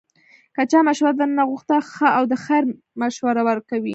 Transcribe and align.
که 0.55 0.61
چا 0.71 0.79
مشوره 0.87 1.13
درنه 1.19 1.43
غوښته، 1.49 1.75
ښه 1.93 2.07
او 2.17 2.23
د 2.31 2.33
خیر 2.43 2.63
مشوره 3.01 3.41
ورکوئ 3.49 3.89